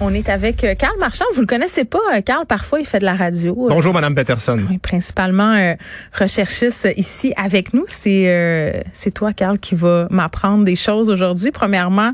On 0.00 0.14
est 0.14 0.28
avec 0.28 0.62
euh, 0.62 0.76
Carl 0.76 0.96
Marchand. 1.00 1.24
Vous 1.34 1.40
le 1.40 1.46
connaissez 1.48 1.84
pas, 1.84 1.98
euh, 2.14 2.20
Carl? 2.20 2.46
Parfois, 2.46 2.78
il 2.78 2.86
fait 2.86 3.00
de 3.00 3.04
la 3.04 3.14
radio. 3.14 3.66
Euh, 3.66 3.70
Bonjour, 3.74 3.92
Madame 3.92 4.14
Peterson. 4.14 4.56
Oui, 4.70 4.78
principalement 4.78 5.54
euh, 5.54 5.74
recherchiste 6.16 6.88
ici 6.96 7.32
avec 7.36 7.74
nous. 7.74 7.82
C'est 7.88 8.26
euh, 8.30 8.70
c'est 8.92 9.10
toi, 9.12 9.32
Carl, 9.32 9.58
qui 9.58 9.74
va 9.74 10.06
m'apprendre 10.10 10.62
des 10.62 10.76
choses 10.76 11.10
aujourd'hui. 11.10 11.50
Premièrement, 11.50 12.12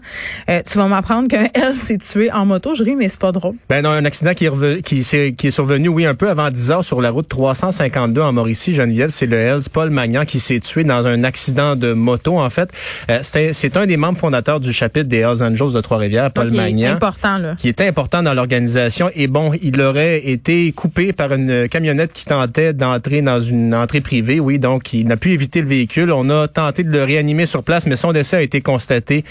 euh, 0.48 0.62
tu 0.64 0.78
vas 0.78 0.86
m'apprendre 0.86 1.28
qu'un 1.28 1.44
L 1.54 1.74
s'est 1.74 1.98
tué 1.98 2.32
en 2.32 2.46
moto. 2.46 2.74
Je 2.74 2.82
ris, 2.84 2.96
mais 2.96 3.06
c'est 3.08 3.20
pas 3.20 3.32
drôle. 3.32 3.52
Ben 3.68 3.82
non, 3.82 3.90
un 3.90 4.06
accident 4.06 4.32
qui 4.32 4.46
est, 4.46 4.82
qui, 4.82 5.04
s'est- 5.04 5.34
qui 5.36 5.48
est 5.48 5.50
survenu, 5.50 5.88
oui, 5.88 6.06
un 6.06 6.14
peu 6.14 6.30
avant 6.30 6.50
10 6.50 6.70
heures 6.70 6.84
sur 6.84 7.02
la 7.02 7.10
route 7.10 7.28
352 7.28 8.22
en 8.22 8.32
Mauricie, 8.32 8.72
Geneviève. 8.72 9.10
C'est 9.10 9.26
le 9.26 9.36
Hells 9.36 9.68
Paul 9.70 9.90
Magnan 9.90 10.24
qui 10.24 10.40
s'est 10.40 10.60
tué 10.60 10.84
dans 10.84 11.06
un 11.06 11.22
accident 11.22 11.76
de 11.76 11.92
moto, 11.92 12.38
en 12.40 12.48
fait. 12.48 12.70
Euh, 13.10 13.18
c'est 13.22 13.76
un 13.76 13.84
des 13.86 13.98
membres 13.98 14.16
fondateurs 14.18 14.58
du 14.60 14.72
chapitre 14.72 15.06
des 15.10 15.18
Hells 15.18 15.42
Angels 15.42 15.74
de 15.74 15.80
Trois-Rivières, 15.82 16.32
Paul 16.32 16.46
est 16.46 16.56
Magnan. 16.56 16.92
important, 16.94 17.36
là. 17.36 17.56
qui 17.58 17.73
était 17.74 17.88
important 17.88 18.22
dans 18.22 18.34
l'organisation. 18.34 19.10
Et 19.16 19.26
bon, 19.26 19.50
il 19.60 19.80
aurait 19.80 20.28
été 20.28 20.70
coupé 20.70 21.12
par 21.12 21.32
une 21.32 21.68
camionnette 21.68 22.12
qui 22.12 22.24
tentait 22.24 22.72
d'entrer 22.72 23.20
dans 23.20 23.40
une 23.40 23.74
entrée 23.74 24.00
privée. 24.00 24.38
Oui, 24.38 24.60
donc 24.60 24.92
il 24.92 25.08
n'a 25.08 25.16
pu 25.16 25.32
éviter 25.32 25.60
le 25.60 25.66
véhicule. 25.66 26.12
On 26.12 26.30
a 26.30 26.46
tenté 26.46 26.84
de 26.84 26.90
le 26.90 27.02
réanimer 27.02 27.46
sur 27.46 27.64
place, 27.64 27.86
mais 27.86 27.96
son 27.96 28.12
décès 28.12 28.36
a 28.36 28.42
été 28.42 28.60
constaté 28.60 29.24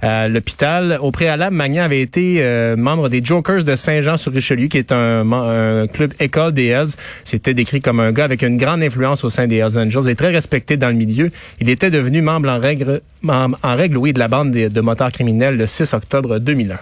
à 0.00 0.28
l'hôpital. 0.28 0.98
Au 1.02 1.10
préalable, 1.10 1.54
Magnan 1.54 1.84
avait 1.84 2.00
été 2.00 2.36
euh, 2.38 2.74
membre 2.74 3.10
des 3.10 3.22
Jokers 3.22 3.64
de 3.64 3.76
Saint-Jean-sur-Richelieu, 3.76 4.68
qui 4.68 4.78
est 4.78 4.92
un, 4.92 5.86
club 5.92 6.14
école 6.20 6.52
des 6.52 6.68
Hells. 6.68 6.94
C'était 7.24 7.52
décrit 7.52 7.82
comme 7.82 8.00
un 8.00 8.12
gars 8.12 8.24
avec 8.24 8.40
une 8.40 8.56
grande 8.56 8.82
influence 8.82 9.24
au 9.24 9.30
sein 9.30 9.46
des 9.46 9.56
Hells 9.56 9.76
Angels 9.76 10.08
et 10.08 10.14
très 10.14 10.30
respecté 10.30 10.78
dans 10.78 10.88
le 10.88 10.94
milieu. 10.94 11.30
Il 11.60 11.68
était 11.68 11.90
devenu 11.90 12.22
membre 12.22 12.48
en 12.48 12.60
règle, 12.60 13.02
membre 13.20 13.58
en 13.62 13.76
règle 13.76 13.98
oui, 13.98 14.14
de 14.14 14.18
la 14.18 14.28
bande 14.28 14.52
de, 14.52 14.68
de 14.68 14.80
motards 14.80 15.12
criminels 15.12 15.58
le 15.58 15.66
6 15.66 15.92
octobre 15.92 16.38
2001. 16.38 16.78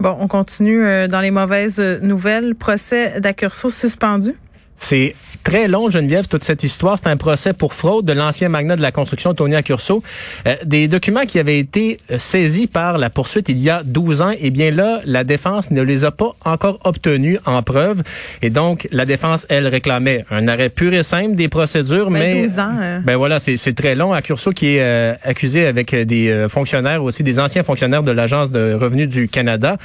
Bon, 0.00 0.16
on 0.18 0.28
continue 0.28 0.82
euh, 0.82 1.08
dans 1.08 1.20
les 1.20 1.30
mauvaises 1.30 1.78
euh, 1.78 1.98
nouvelles. 2.00 2.54
Procès 2.54 3.20
d'Accurso 3.20 3.68
suspendu. 3.68 4.34
C'est 4.80 5.14
très 5.44 5.68
long, 5.68 5.90
Geneviève, 5.90 6.26
toute 6.26 6.44
cette 6.44 6.64
histoire. 6.64 6.98
C'est 7.02 7.08
un 7.08 7.16
procès 7.16 7.52
pour 7.52 7.74
fraude 7.74 8.04
de 8.04 8.12
l'ancien 8.12 8.48
magnat 8.48 8.76
de 8.76 8.82
la 8.82 8.92
construction, 8.92 9.32
Tony 9.34 9.54
Accurso. 9.54 10.02
Euh, 10.46 10.56
des 10.64 10.88
documents 10.88 11.24
qui 11.26 11.38
avaient 11.38 11.58
été 11.58 11.98
euh, 12.10 12.18
saisis 12.18 12.66
par 12.66 12.98
la 12.98 13.10
poursuite 13.10 13.48
il 13.48 13.58
y 13.58 13.70
a 13.70 13.82
12 13.84 14.22
ans, 14.22 14.32
eh 14.38 14.50
bien 14.50 14.70
là, 14.70 15.00
la 15.04 15.24
défense 15.24 15.70
ne 15.70 15.82
les 15.82 16.04
a 16.04 16.10
pas 16.10 16.32
encore 16.44 16.78
obtenus 16.84 17.38
en 17.46 17.62
preuve. 17.62 18.02
Et 18.42 18.50
donc, 18.50 18.88
la 18.90 19.04
défense, 19.04 19.46
elle, 19.48 19.66
réclamait 19.66 20.24
un 20.30 20.48
arrêt 20.48 20.68
pur 20.70 20.92
et 20.92 21.02
simple 21.02 21.36
des 21.36 21.48
procédures, 21.48 22.10
Ben, 22.10 22.18
mais... 22.18 22.40
12 22.42 22.58
ans, 22.58 22.76
euh. 22.80 22.98
Ben 23.00 23.16
voilà, 23.16 23.38
c'est 23.38 23.56
c'est 23.56 23.74
très 23.74 23.94
long. 23.94 24.12
Accurso 24.12 24.50
qui 24.52 24.76
est 24.76 24.80
euh, 24.80 25.14
accusé 25.22 25.66
avec 25.66 25.94
euh, 25.94 26.04
des 26.04 26.28
euh, 26.28 26.48
fonctionnaires, 26.48 27.02
aussi 27.04 27.22
des 27.22 27.38
anciens 27.38 27.62
fonctionnaires 27.62 28.02
de 28.02 28.12
l'Agence 28.12 28.50
de 28.50 28.74
revenus 28.74 29.08
du 29.08 29.28
Canada. 29.28 29.76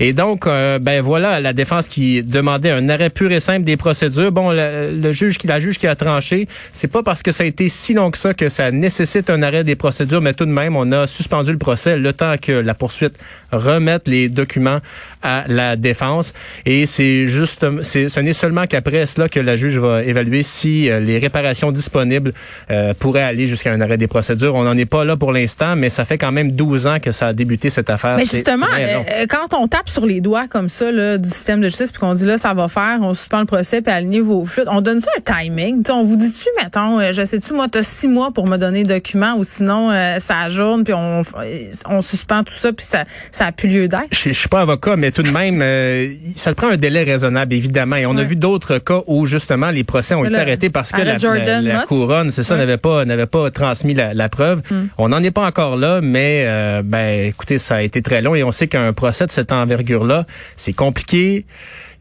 Et 0.00 0.12
donc, 0.12 0.46
euh, 0.46 0.78
ben 0.78 1.00
voilà, 1.02 1.40
la 1.40 1.52
défense 1.52 1.88
qui 1.88 2.22
demandait 2.22 2.70
un 2.70 2.88
arrêt 2.88 3.10
pur 3.10 3.30
et 3.32 3.40
simple 3.40 3.64
des 3.64 3.76
procédures. 3.76 4.32
Bon, 4.38 4.52
le, 4.52 4.92
le 4.92 5.10
juge 5.10 5.36
qui 5.36 5.48
la 5.48 5.58
juge 5.58 5.78
qui 5.78 5.88
a 5.88 5.96
tranché, 5.96 6.46
c'est 6.72 6.86
pas 6.86 7.02
parce 7.02 7.24
que 7.24 7.32
ça 7.32 7.42
a 7.42 7.46
été 7.48 7.68
si 7.68 7.92
long 7.92 8.12
que 8.12 8.18
ça 8.18 8.34
que 8.34 8.48
ça 8.48 8.70
nécessite 8.70 9.30
un 9.30 9.42
arrêt 9.42 9.64
des 9.64 9.74
procédures, 9.74 10.20
mais 10.20 10.32
tout 10.32 10.46
de 10.46 10.52
même, 10.52 10.76
on 10.76 10.92
a 10.92 11.08
suspendu 11.08 11.50
le 11.50 11.58
procès 11.58 11.96
le 11.96 12.12
temps 12.12 12.36
que 12.40 12.52
la 12.52 12.74
poursuite 12.74 13.14
remette 13.50 14.06
les 14.06 14.28
documents 14.28 14.78
à 15.22 15.44
la 15.48 15.74
défense. 15.74 16.32
Et 16.64 16.86
c'est 16.86 17.26
juste, 17.26 17.66
c'est, 17.82 18.08
ce 18.08 18.20
n'est 18.20 18.32
seulement 18.32 18.66
qu'après 18.66 19.06
cela 19.06 19.28
que 19.28 19.40
la 19.40 19.56
juge 19.56 19.76
va 19.78 20.04
évaluer 20.04 20.42
si 20.44 20.88
euh, 20.88 21.00
les 21.00 21.18
réparations 21.18 21.72
disponibles 21.72 22.32
euh, 22.70 22.94
pourraient 22.94 23.22
aller 23.22 23.48
jusqu'à 23.48 23.72
un 23.72 23.80
arrêt 23.80 23.98
des 23.98 24.06
procédures. 24.06 24.54
On 24.54 24.62
n'en 24.62 24.76
est 24.76 24.86
pas 24.86 25.04
là 25.04 25.16
pour 25.16 25.32
l'instant, 25.32 25.74
mais 25.74 25.90
ça 25.90 26.04
fait 26.04 26.18
quand 26.18 26.30
même 26.30 26.52
12 26.52 26.86
ans 26.86 27.00
que 27.00 27.10
ça 27.10 27.28
a 27.28 27.32
débuté 27.32 27.70
cette 27.70 27.90
affaire. 27.90 28.16
Mais 28.16 28.26
justement, 28.26 28.66
euh, 28.78 29.26
quand 29.28 29.54
on 29.54 29.66
tape 29.66 29.88
sur 29.88 30.06
les 30.06 30.20
doigts 30.20 30.46
comme 30.46 30.68
ça 30.68 30.92
là, 30.92 31.18
du 31.18 31.28
système 31.28 31.60
de 31.60 31.68
justice, 31.68 31.90
puis 31.90 32.00
qu'on 32.00 32.14
dit 32.14 32.24
là, 32.26 32.38
ça 32.38 32.54
va 32.54 32.68
faire, 32.68 32.98
on 33.02 33.14
suspend 33.14 33.40
le 33.40 33.46
procès, 33.46 33.82
puis 33.82 33.92
alignez 33.92 34.20
vos 34.28 34.44
flûtes, 34.44 34.68
on 34.70 34.80
donne 34.80 35.00
ça 35.00 35.10
un 35.16 35.20
timing. 35.20 35.82
T'sais, 35.82 35.92
on 35.92 36.02
vous 36.02 36.16
dit-tu, 36.16 36.48
mettons, 36.62 37.00
euh, 37.00 37.12
je 37.12 37.24
sais-tu, 37.24 37.52
moi, 37.54 37.66
t'as 37.70 37.82
six 37.82 38.08
mois 38.08 38.30
pour 38.30 38.46
me 38.46 38.56
donner 38.56 38.82
des 38.82 38.94
documents, 38.94 39.34
ou 39.36 39.44
sinon, 39.44 39.90
euh, 39.90 40.18
ça 40.18 40.40
ajourne, 40.40 40.84
puis 40.84 40.94
on, 40.94 41.22
euh, 41.38 41.70
on 41.86 42.02
suspend 42.02 42.44
tout 42.44 42.54
ça, 42.54 42.72
puis 42.72 42.84
ça 42.84 43.04
ça 43.32 43.46
a 43.46 43.52
plus 43.52 43.68
lieu 43.68 43.88
d'être? 43.88 44.08
Je, 44.12 44.30
je 44.30 44.38
suis 44.38 44.48
pas 44.48 44.60
avocat, 44.60 44.96
mais 44.96 45.10
tout 45.10 45.22
de 45.22 45.30
même, 45.30 45.60
euh, 45.62 46.10
ça 46.36 46.50
te 46.52 46.56
prend 46.56 46.68
un 46.68 46.76
délai 46.76 47.02
raisonnable, 47.04 47.54
évidemment. 47.54 47.96
Et 47.96 48.06
on 48.06 48.16
a 48.16 48.22
vu 48.22 48.36
d'autres 48.36 48.78
cas 48.78 49.00
où 49.06 49.26
justement 49.26 49.70
les 49.70 49.84
procès 49.84 50.14
ont 50.14 50.24
été 50.24 50.36
arrêtés 50.36 50.70
parce 50.70 50.92
que 50.92 51.00
la, 51.02 51.84
couronne, 51.86 52.30
c'est 52.30 52.42
ça, 52.42 52.54
Ouais. 52.54 52.58
Hmm. 52.58 52.66
n'avait 52.66 52.76
pas 52.76 53.04
n'avait 53.04 53.26
pas 53.26 53.50
transmis 53.50 53.94
la, 53.94 54.14
la 54.14 54.28
preuve. 54.28 54.62
On 54.98 55.08
n'en 55.08 55.22
est 55.22 55.30
pas 55.30 55.46
encore 55.46 55.76
là, 55.76 56.00
mais 56.02 56.44
ben 56.84 57.26
écoutez, 57.26 57.58
ça 57.58 57.76
a 57.76 57.82
été 57.82 58.02
très 58.02 58.20
long 58.22 58.34
et 58.34 58.42
on 58.42 58.52
sait 58.52 58.66
qu'un 58.68 58.92
procès 58.92 59.26
de 59.26 59.30
cette 59.30 59.52
envergure-là, 59.52 60.26
c'est 60.56 60.72
compliqué. 60.72 61.44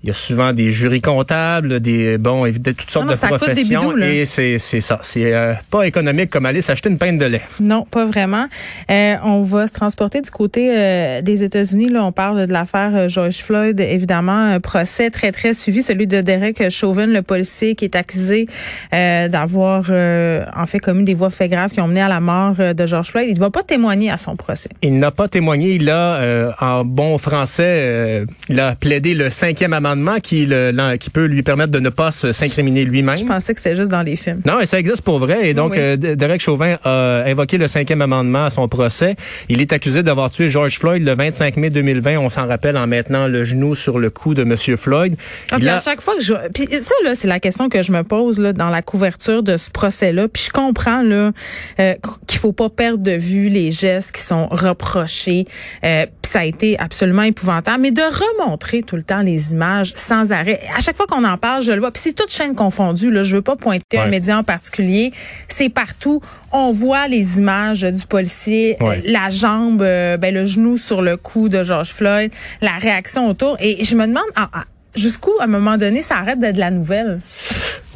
Il 0.03 0.09
y 0.09 0.11
a 0.11 0.13
souvent 0.13 0.53
des 0.53 0.71
jurys 0.71 1.01
comptables, 1.01 1.79
des 1.79 2.19
bon, 2.19 2.45
évidemment 2.45 2.75
toutes 2.77 2.91
sortes 2.91 3.05
non, 3.07 3.13
de 3.13 3.17
ça 3.17 3.29
coûte 3.29 3.39
des 3.39 3.45
professions 3.45 3.81
bidous, 3.81 3.95
là. 3.95 4.09
et 4.09 4.25
c'est 4.25 4.59
c'est 4.59 4.79
ça. 4.79 4.99
C'est 5.01 5.33
euh, 5.33 5.53
pas 5.71 5.87
économique 5.87 6.29
comme 6.29 6.45
aller 6.45 6.61
s'acheter 6.61 6.89
une 6.89 6.99
pinte 6.99 7.17
de 7.17 7.25
lait. 7.25 7.41
Non, 7.59 7.83
pas 7.89 8.05
vraiment. 8.05 8.45
Euh, 8.91 9.15
on 9.23 9.41
va 9.41 9.65
se 9.65 9.73
transporter 9.73 10.21
du 10.21 10.29
côté 10.29 10.71
euh, 10.71 11.21
des 11.21 11.41
États-Unis. 11.41 11.89
Là, 11.89 12.05
on 12.05 12.11
parle 12.11 12.45
de 12.45 12.53
l'affaire 12.53 12.91
euh, 12.93 13.07
George 13.07 13.37
Floyd. 13.37 13.79
Évidemment, 13.79 14.37
un 14.37 14.59
procès 14.59 15.09
très 15.09 15.31
très 15.31 15.53
suivi, 15.53 15.81
celui 15.81 16.05
de 16.05 16.21
Derek 16.21 16.69
Chauvin, 16.69 17.07
le 17.07 17.23
policier 17.23 17.73
qui 17.73 17.85
est 17.85 17.95
accusé 17.95 18.47
euh, 18.93 19.27
d'avoir 19.29 19.85
euh, 19.89 20.45
en 20.55 20.67
fait 20.67 20.79
commis 20.79 21.05
des 21.05 21.15
voies 21.15 21.31
faits 21.31 21.49
graves 21.49 21.71
qui 21.71 21.81
ont 21.81 21.87
mené 21.87 22.01
à 22.01 22.07
la 22.07 22.19
mort 22.19 22.55
de 22.55 22.85
George 22.85 23.09
Floyd. 23.09 23.27
Il 23.29 23.35
ne 23.35 23.39
va 23.39 23.49
pas 23.49 23.63
témoigner 23.63 24.11
à 24.11 24.17
son 24.17 24.35
procès. 24.35 24.69
Il 24.83 24.99
n'a 24.99 25.11
pas 25.11 25.27
témoigné. 25.27 25.71
Il 25.71 25.89
a, 25.89 26.15
euh, 26.17 26.51
en 26.61 26.85
bon 26.85 27.17
français, 27.17 27.63
euh, 27.65 28.25
il 28.47 28.59
a 28.59 28.75
plaidé 28.75 29.15
le 29.15 29.31
cinquième 29.31 29.73
amendement 29.73 29.86
qui, 30.23 30.45
le, 30.45 30.95
qui 30.97 31.09
peut 31.09 31.25
lui 31.25 31.43
permettre 31.43 31.71
de 31.71 31.79
ne 31.79 31.89
pas 31.89 32.11
s'incriminer 32.11 32.83
lui-même. 32.85 33.17
Je 33.17 33.25
pensais 33.25 33.53
que 33.53 33.59
c'était 33.61 33.75
juste 33.75 33.91
dans 33.91 34.01
les 34.01 34.15
films. 34.15 34.41
Non, 34.45 34.59
et 34.59 34.65
ça 34.65 34.79
existe 34.79 35.01
pour 35.01 35.19
vrai. 35.19 35.49
Et 35.49 35.53
donc, 35.53 35.71
Oui. 35.71 35.77
euh, 35.79 35.95
Derek 35.97 36.41
Chauvin 36.41 36.77
a 36.83 37.23
invoqué 37.25 37.57
le 37.57 37.67
cinquième 37.67 38.01
amendement 38.01 38.45
à 38.45 38.49
son 38.49 38.67
procès. 38.67 39.15
Il 39.49 39.61
est 39.61 39.73
accusé 39.73 40.03
d'avoir 40.03 40.29
tué 40.31 40.49
George 40.49 40.79
Floyd 40.79 41.03
le 41.05 41.13
25 41.15 41.57
mai 41.57 41.69
2020. 41.69 42.17
On 42.17 42.29
s'en 42.29 42.47
rappelle 42.47 42.77
en 42.77 42.87
maintenant 42.87 43.27
le 43.27 43.43
genou 43.43 43.75
sur 43.75 43.99
le 43.99 44.09
cou 44.09 44.33
de 44.33 44.43
Monsieur 44.43 44.75
Floyd. 44.77 45.15
Ah, 45.51 45.55
Il 45.57 45.59
puis 45.59 45.69
a- 45.69 45.75
à 45.75 45.79
chaque 45.79 46.01
fois 46.01 46.15
que 46.15 46.23
je 46.23 46.33
puis 46.53 46.67
ça 46.79 46.93
là 47.03 47.13
c'est 47.15 47.27
la 47.27 47.39
question 47.39 47.69
que 47.69 47.81
je 47.83 47.91
me 47.91 48.03
pose 48.03 48.39
là 48.39 48.53
dans 48.53 48.69
la 48.69 48.81
couverture 48.81 49.43
de 49.43 49.57
ce 49.57 49.69
procès 49.69 50.11
là 50.11 50.27
puis 50.27 50.43
je 50.47 50.51
comprends 50.51 51.01
là 51.01 51.31
euh, 51.79 51.93
qu'il 52.27 52.39
faut 52.39 52.51
pas 52.53 52.69
perdre 52.69 53.03
de 53.03 53.11
vue 53.11 53.49
les 53.49 53.71
gestes 53.71 54.13
qui 54.15 54.21
sont 54.21 54.47
reprochés 54.47 55.45
euh, 55.83 56.05
ça 56.37 56.41
a 56.41 56.45
été 56.45 56.77
absolument 56.77 57.23
épouvantable 57.23 57.81
mais 57.81 57.89
de 57.89 58.01
remontrer 58.03 58.83
tout 58.83 58.95
le 58.95 59.01
temps 59.01 59.23
les 59.23 59.53
images 59.53 59.91
sans 59.95 60.31
arrêt. 60.31 60.61
À 60.77 60.81
chaque 60.81 60.95
fois 60.95 61.07
qu'on 61.07 61.23
en 61.23 61.35
parle 61.39 61.63
je 61.63 61.71
le 61.71 61.79
vois. 61.79 61.89
Puis 61.89 62.03
c'est 62.05 62.13
toute 62.13 62.31
chaîne 62.31 62.53
confondue 62.53 63.09
là. 63.09 63.23
Je 63.23 63.37
veux 63.37 63.41
pas 63.41 63.55
pointer 63.55 63.97
un 63.97 64.05
média 64.05 64.37
en 64.37 64.43
particulier. 64.43 65.13
C'est 65.47 65.69
partout. 65.69 66.21
On 66.51 66.71
voit 66.71 67.07
les 67.07 67.39
images 67.39 67.81
du 67.81 68.05
policier 68.05 68.77
Ouais. 68.81 68.97
euh, 68.99 69.01
la 69.05 69.31
jambe 69.31 69.81
euh, 69.81 70.17
ben 70.17 70.31
le 70.31 70.45
genou 70.45 70.77
sur 70.77 71.01
le 71.01 71.17
cou 71.17 71.49
de 71.49 71.63
George 71.63 71.89
Floyd 71.89 72.31
la 72.61 72.77
réaction 72.77 73.27
autour. 73.31 73.57
Et 73.59 73.83
je 73.83 73.95
me 73.95 74.05
demande 74.05 74.29
ah, 74.35 74.49
ah, 74.53 74.65
jusqu'où, 74.95 75.31
à 75.39 75.45
un 75.45 75.47
moment 75.47 75.77
donné, 75.77 76.03
ça 76.03 76.17
arrête 76.17 76.37
d'être 76.39 76.55
de 76.55 76.59
la 76.59 76.69
nouvelle? 76.71 77.19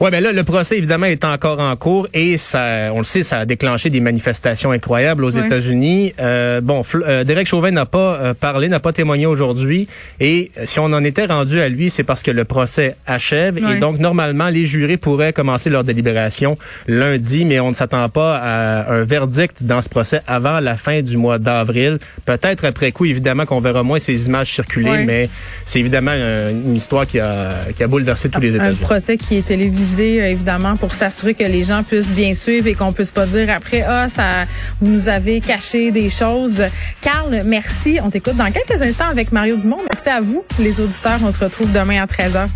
Ouais, 0.01 0.09
ben 0.09 0.23
là, 0.23 0.31
le 0.31 0.43
procès 0.43 0.79
évidemment 0.79 1.05
est 1.05 1.23
encore 1.23 1.59
en 1.59 1.75
cours 1.75 2.07
et 2.15 2.39
ça, 2.39 2.89
on 2.91 2.97
le 2.97 3.03
sait, 3.03 3.21
ça 3.21 3.37
a 3.37 3.45
déclenché 3.45 3.91
des 3.91 3.99
manifestations 3.99 4.71
incroyables 4.71 5.23
aux. 5.23 5.29
États-Unis. 5.29 6.15
Euh, 6.19 6.59
bon, 6.59 6.81
euh, 6.95 7.23
Derek 7.23 7.45
Chauvin 7.45 7.69
n'a 7.69 7.85
pas 7.85 8.15
euh, 8.15 8.33
parlé, 8.33 8.67
n'a 8.67 8.79
pas 8.79 8.93
témoigné 8.93 9.27
aujourd'hui 9.27 9.87
et 10.19 10.49
euh, 10.57 10.63
si 10.65 10.79
on 10.79 10.85
en 10.85 11.03
était 11.03 11.25
rendu 11.25 11.61
à 11.61 11.69
lui, 11.69 11.91
c'est 11.91 12.03
parce 12.03 12.23
que 12.23 12.31
le 12.31 12.45
procès 12.45 12.95
achève 13.05 13.59
et 13.59 13.79
donc 13.79 13.99
normalement 13.99 14.49
les 14.49 14.65
jurés 14.65 14.97
pourraient 14.97 15.33
commencer 15.33 15.69
leur 15.69 15.83
délibération 15.83 16.57
lundi, 16.87 17.45
mais 17.45 17.59
on 17.59 17.69
ne 17.69 17.75
s'attend 17.75 18.09
pas 18.09 18.37
à 18.37 18.91
un 18.91 19.03
verdict 19.03 19.57
dans 19.61 19.81
ce 19.81 19.89
procès 19.89 20.21
avant 20.25 20.59
la 20.59 20.77
fin 20.77 21.03
du 21.03 21.15
mois 21.15 21.37
d'avril. 21.37 21.99
Peut-être 22.25 22.65
après 22.65 22.91
coup, 22.91 23.05
évidemment, 23.05 23.45
qu'on 23.45 23.61
verra 23.61 23.83
moins 23.83 23.99
ces 23.99 24.25
images 24.25 24.51
circuler, 24.51 25.05
mais 25.05 25.29
c'est 25.65 25.79
évidemment 25.79 26.13
euh, 26.15 26.51
une 26.51 26.75
histoire 26.75 27.05
qui 27.05 27.19
a, 27.19 27.51
qui 27.75 27.83
a 27.83 27.87
bouleversé 27.87 28.29
tous 28.29 28.41
les 28.41 28.53
Un 28.53 28.55
États-Unis. 28.55 28.79
procès 28.81 29.17
qui 29.17 29.37
est 29.37 29.45
télévisé 29.45 29.90
euh, 29.99 30.31
évidemment, 30.31 30.77
pour 30.77 30.93
s'assurer 30.93 31.33
que 31.33 31.43
les 31.43 31.63
gens 31.63 31.83
puissent 31.83 32.11
bien 32.11 32.33
suivre 32.33 32.67
et 32.67 32.75
qu'on 32.75 32.93
puisse 32.93 33.11
pas 33.11 33.25
dire 33.25 33.49
après, 33.49 33.81
ah, 33.81 34.07
ça, 34.09 34.45
vous 34.79 34.91
nous 34.91 35.09
avez 35.09 35.41
caché 35.41 35.91
des 35.91 36.09
choses. 36.09 36.63
Carl, 37.01 37.41
merci. 37.45 37.99
On 38.03 38.09
t'écoute 38.09 38.35
dans 38.35 38.51
quelques 38.51 38.81
instants 38.81 39.09
avec 39.09 39.31
Mario 39.31 39.57
Dumont. 39.57 39.79
Merci 39.89 40.09
à 40.09 40.21
vous, 40.21 40.43
les 40.59 40.79
auditeurs. 40.79 41.19
On 41.23 41.31
se 41.31 41.43
retrouve 41.43 41.71
demain 41.71 42.01
à 42.01 42.05
13h. 42.05 42.47